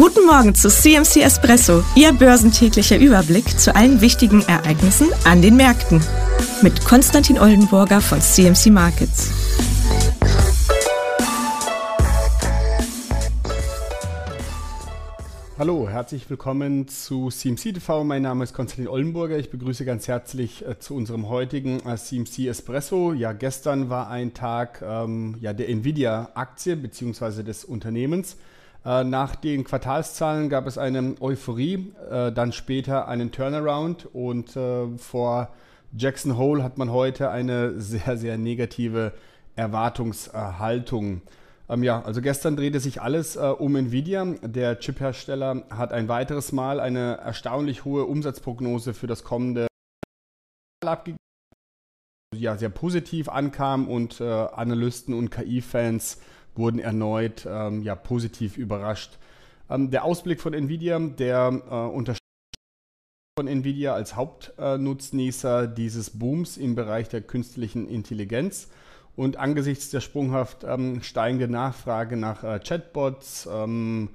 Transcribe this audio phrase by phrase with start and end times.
[0.00, 6.00] Guten Morgen zu CMC Espresso, Ihr börsentäglicher Überblick zu allen wichtigen Ereignissen an den Märkten.
[6.62, 9.30] Mit Konstantin Oldenburger von CMC Markets.
[15.58, 18.02] Hallo, herzlich willkommen zu CMC TV.
[18.02, 19.36] Mein Name ist Konstantin Oldenburger.
[19.36, 23.12] Ich begrüße ganz herzlich äh, zu unserem heutigen äh, CMC Espresso.
[23.12, 27.42] Ja, gestern war ein Tag ähm, ja, der Nvidia-Aktie bzw.
[27.42, 28.38] des Unternehmens.
[28.84, 34.88] Äh, nach den Quartalszahlen gab es eine Euphorie, äh, dann später einen Turnaround und äh,
[34.96, 35.50] vor
[35.94, 39.12] Jackson Hole hat man heute eine sehr, sehr negative
[39.54, 41.20] Erwartungshaltung.
[41.68, 44.24] Ähm, ja, also gestern drehte sich alles um Nvidia.
[44.42, 49.66] Der Chiphersteller hat ein weiteres Mal eine erstaunlich hohe Umsatzprognose für das kommende
[50.84, 51.18] abgegeben.
[52.34, 56.18] Ja, sehr positiv ankam und Analysten und KI-Fans
[56.54, 59.18] wurden erneut ähm, ja, positiv überrascht.
[59.68, 62.20] Ähm, der Ausblick von Nvidia, der äh, unterstützt
[63.38, 68.68] von Nvidia als Hauptnutznießer dieses Booms im Bereich der künstlichen Intelligenz.
[69.16, 74.10] Und angesichts der sprunghaft ähm, steigenden Nachfrage nach äh, Chatbots, ähm,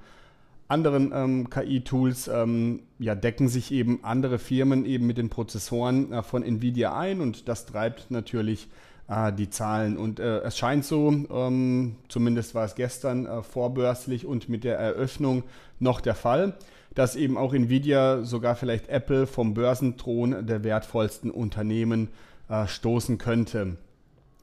[0.68, 6.22] anderen ähm, KI-Tools, ähm, ja, decken sich eben andere Firmen eben mit den Prozessoren äh,
[6.22, 8.68] von Nvidia ein und das treibt natürlich
[9.08, 9.96] äh, die Zahlen.
[9.96, 14.78] Und äh, es scheint so, ähm, zumindest war es gestern äh, vorbörslich und mit der
[14.78, 15.44] Eröffnung
[15.78, 16.54] noch der Fall,
[16.94, 22.08] dass eben auch Nvidia, sogar vielleicht Apple vom Börsenthron der wertvollsten Unternehmen
[22.48, 23.76] äh, stoßen könnte.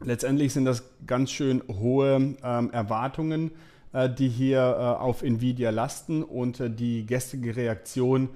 [0.02, 3.52] Letztendlich sind das ganz schön hohe ähm, Erwartungen,
[3.94, 8.30] äh, die hier äh, auf Nvidia lasten und äh, die gestrige Reaktion,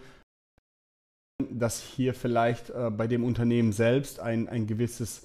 [1.52, 5.22] dass hier vielleicht bei dem Unternehmen selbst ein, ein gewisses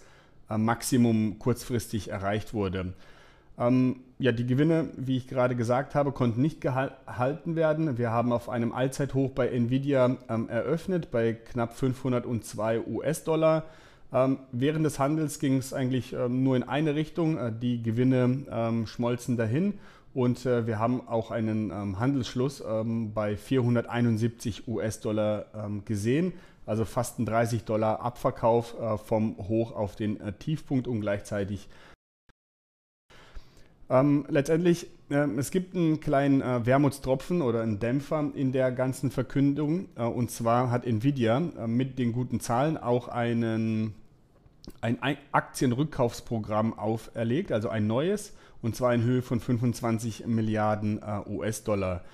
[0.58, 2.94] Maximum kurzfristig erreicht wurde.
[3.58, 7.98] Ähm, ja, die Gewinne, wie ich gerade gesagt habe, konnten nicht gehalten werden.
[7.98, 13.64] Wir haben auf einem Allzeithoch bei Nvidia ähm, eröffnet, bei knapp 502 US-Dollar.
[14.12, 17.36] Ähm, während des Handels ging es eigentlich ähm, nur in eine Richtung.
[17.36, 19.74] Äh, die Gewinne ähm, schmolzen dahin
[20.14, 22.62] und äh, wir haben auch einen ähm, Handelsschluss
[23.14, 25.46] bei 471 US-Dollar
[25.84, 26.32] gesehen.
[26.66, 31.68] Also fast ein 30 Dollar Abverkauf äh, vom Hoch auf den äh, Tiefpunkt und gleichzeitig
[33.92, 39.10] ähm, letztendlich, äh, es gibt einen kleinen äh, Wermutstropfen oder einen Dämpfer in der ganzen
[39.10, 39.88] Verkündung.
[39.96, 43.94] Äh, und zwar hat Nvidia äh, mit den guten Zahlen auch einen
[44.80, 44.96] ein
[45.32, 52.04] Aktienrückkaufsprogramm auferlegt, also ein neues, und zwar in Höhe von 25 Milliarden US-Dollar.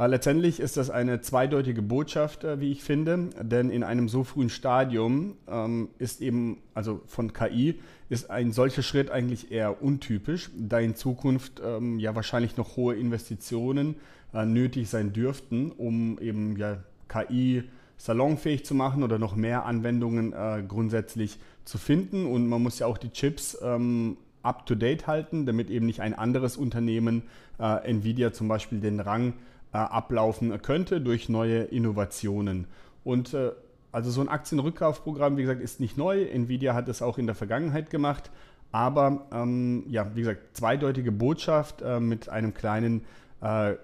[0.00, 4.24] Äh, letztendlich ist das eine zweideutige Botschaft, äh, wie ich finde, denn in einem so
[4.24, 7.78] frühen Stadium ähm, ist eben, also von KI,
[8.08, 12.94] ist ein solcher Schritt eigentlich eher untypisch, da in Zukunft ähm, ja wahrscheinlich noch hohe
[12.94, 13.96] Investitionen
[14.32, 16.78] äh, nötig sein dürften, um eben ja
[17.08, 17.64] KI
[17.98, 20.32] salonfähig zu machen oder noch mehr Anwendungen
[20.66, 22.24] grundsätzlich zu finden.
[22.24, 26.56] Und man muss ja auch die Chips ähm, up-to-date halten, damit eben nicht ein anderes
[26.56, 27.24] Unternehmen,
[27.58, 29.34] Nvidia zum Beispiel, den Rang
[29.78, 32.66] ablaufen könnte durch neue Innovationen.
[33.04, 33.52] Und äh,
[33.92, 36.24] also so ein Aktienrückkaufprogramm, wie gesagt, ist nicht neu.
[36.24, 38.30] Nvidia hat es auch in der Vergangenheit gemacht.
[38.72, 43.02] Aber ähm, ja, wie gesagt, zweideutige Botschaft äh, mit einem kleinen
[43.40, 43.74] äh,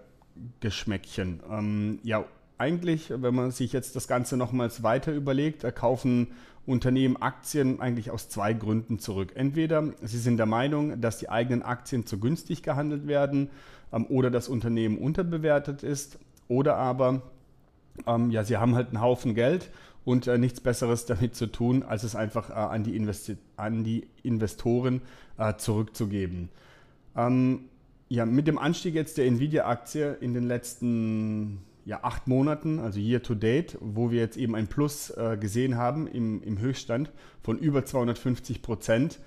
[0.60, 1.40] Geschmäckchen.
[1.50, 2.24] Ähm, ja,
[2.58, 6.28] eigentlich, wenn man sich jetzt das Ganze nochmals weiter überlegt, kaufen
[6.66, 9.32] Unternehmen Aktien eigentlich aus zwei Gründen zurück.
[9.34, 13.50] Entweder sie sind der Meinung, dass die eigenen Aktien zu günstig gehandelt werden
[13.92, 16.18] ähm, oder das Unternehmen unterbewertet ist,
[16.48, 17.22] oder aber
[18.06, 19.70] ähm, ja, sie haben halt einen Haufen Geld
[20.04, 22.96] und äh, nichts Besseres damit zu tun, als es einfach äh, an, die
[23.56, 25.02] an, die Investoren
[25.38, 26.48] äh, zurückzugeben.
[27.16, 27.64] Ähm,
[28.08, 33.22] ja, mit dem Anstieg jetzt der Nvidia-Aktie in den letzten ja, acht Monaten, also year
[33.22, 37.58] to date, wo wir jetzt eben ein Plus äh, gesehen haben im, im Höchststand von
[37.58, 39.20] über 250 Prozent,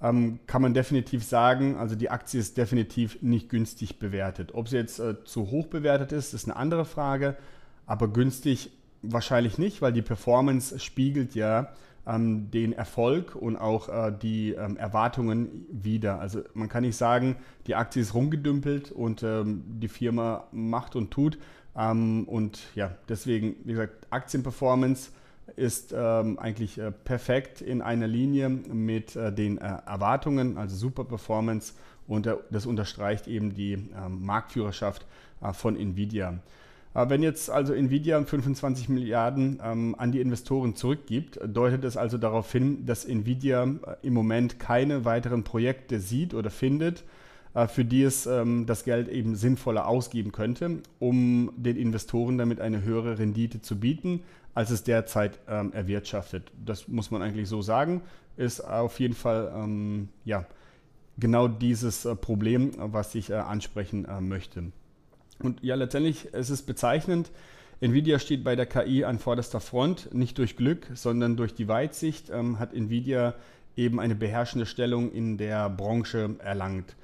[0.00, 4.54] ähm, kann man definitiv sagen, also die Aktie ist definitiv nicht günstig bewertet.
[4.54, 7.36] Ob sie jetzt äh, zu hoch bewertet ist, ist eine andere Frage,
[7.84, 8.70] aber günstig
[9.12, 11.72] wahrscheinlich nicht, weil die Performance spiegelt ja
[12.06, 16.20] ähm, den Erfolg und auch äh, die ähm, Erwartungen wieder.
[16.20, 17.36] Also man kann nicht sagen,
[17.66, 21.38] die Aktie ist rumgedümpelt und ähm, die Firma macht und tut.
[21.76, 25.10] Ähm, und ja, deswegen, wie gesagt, Aktienperformance
[25.56, 31.04] ist ähm, eigentlich äh, perfekt in einer Linie mit äh, den äh, Erwartungen, also super
[31.04, 31.74] Performance
[32.06, 35.06] und äh, das unterstreicht eben die ähm, Marktführerschaft
[35.42, 36.38] äh, von Nvidia.
[36.94, 42.18] Äh, wenn jetzt also Nvidia 25 Milliarden ähm, an die Investoren zurückgibt, deutet es also
[42.18, 43.68] darauf hin, dass Nvidia
[44.02, 47.04] im Moment keine weiteren Projekte sieht oder findet,
[47.54, 52.60] äh, für die es ähm, das Geld eben sinnvoller ausgeben könnte, um den Investoren damit
[52.60, 54.22] eine höhere Rendite zu bieten,
[54.54, 56.52] als es derzeit ähm, erwirtschaftet.
[56.64, 58.02] Das muss man eigentlich so sagen,
[58.36, 60.46] ist auf jeden Fall ähm, ja,
[61.18, 64.64] genau dieses äh, Problem, was ich äh, ansprechen äh, möchte.
[65.40, 67.30] Und ja, letztendlich ist es bezeichnend,
[67.80, 72.30] Nvidia steht bei der KI an vorderster Front, nicht durch Glück, sondern durch die Weitsicht
[72.30, 73.34] ähm, hat Nvidia
[73.76, 76.94] eben eine beherrschende Stellung in der Branche erlangt.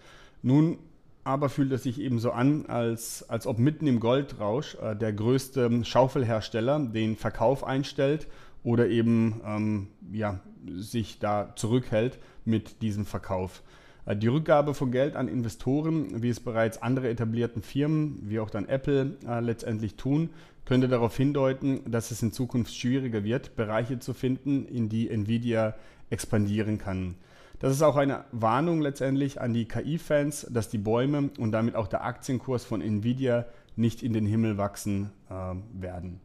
[0.43, 0.79] Nun
[1.23, 5.13] aber fühlt es sich eben so an, als, als ob mitten im Goldrausch äh, der
[5.13, 8.27] größte Schaufelhersteller den Verkauf einstellt
[8.63, 10.41] oder eben ähm, ja,
[10.77, 13.63] sich da zurückhält mit diesem Verkauf.
[14.11, 18.51] Äh, die Rückgabe von Geld an Investoren, wie es bereits andere etablierten Firmen, wie auch
[18.51, 20.31] dann Apple äh, letztendlich tun,
[20.65, 25.75] könnte darauf hindeuten, dass es in Zukunft schwieriger wird, Bereiche zu finden, in die Nvidia
[26.11, 27.17] expandieren kann.
[27.59, 31.89] Das ist auch eine Warnung letztendlich an die KI-Fans, dass die Bäume und damit auch
[31.89, 33.47] der Aktienkurs von Nvidia
[33.77, 35.35] nicht in den Himmel wachsen äh,
[35.81, 36.21] werden.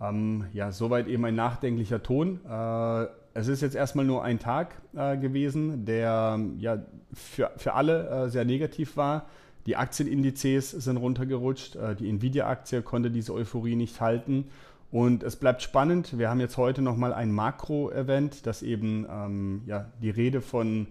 [0.00, 2.40] Ähm, ja, soweit eben ein nachdenklicher Ton.
[2.48, 6.82] Äh, es ist jetzt erstmal nur ein Tag äh, gewesen, der ja
[7.12, 9.26] für, für alle äh, sehr negativ war.
[9.66, 11.76] Die Aktienindizes sind runtergerutscht.
[11.76, 14.46] Äh, die Nvidia-Aktie konnte diese Euphorie nicht halten.
[14.90, 16.18] Und es bleibt spannend.
[16.18, 20.88] Wir haben jetzt heute nochmal ein Makro-Event, das eben ähm, ja, die Rede von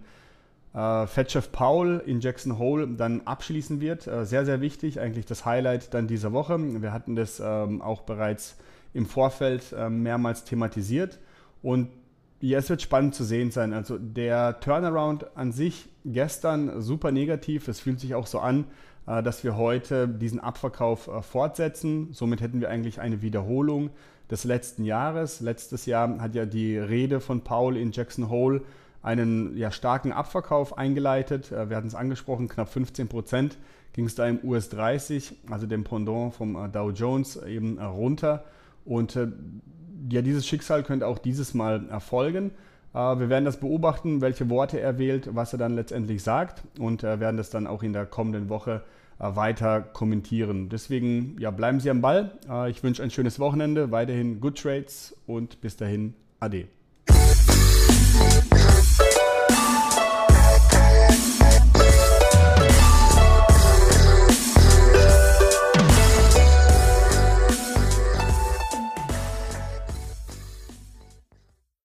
[0.72, 4.06] äh, Fed-Chef Paul in Jackson Hole dann abschließen wird.
[4.06, 6.58] Äh, sehr, sehr wichtig, eigentlich das Highlight dann dieser Woche.
[6.80, 8.56] Wir hatten das ähm, auch bereits
[8.94, 11.18] im Vorfeld äh, mehrmals thematisiert.
[11.62, 11.88] Und
[12.40, 13.72] ja, es wird spannend zu sehen sein.
[13.72, 17.68] Also der Turnaround an sich gestern super negativ.
[17.68, 18.64] Es fühlt sich auch so an,
[19.06, 22.08] äh, dass wir heute diesen Abverkauf äh, fortsetzen.
[22.12, 23.90] Somit hätten wir eigentlich eine Wiederholung
[24.30, 25.40] des letzten Jahres.
[25.40, 28.62] Letztes Jahr hat ja die Rede von Paul in Jackson Hole
[29.02, 31.52] einen ja, starken Abverkauf eingeleitet.
[31.52, 33.58] Äh, wir hatten es angesprochen, knapp 15 Prozent
[33.92, 38.44] ging es da im US 30, also dem Pendant vom Dow Jones, eben runter.
[38.84, 39.18] Und
[40.08, 42.52] ja, dieses Schicksal könnte auch dieses Mal erfolgen.
[42.94, 47.04] Äh, wir werden das beobachten, welche Worte er wählt, was er dann letztendlich sagt und
[47.04, 48.82] äh, werden das dann auch in der kommenden Woche
[49.18, 50.68] äh, weiter kommentieren.
[50.68, 52.32] Deswegen ja, bleiben Sie am Ball.
[52.68, 56.68] Ich wünsche ein schönes Wochenende, weiterhin Good Trades und bis dahin Ade.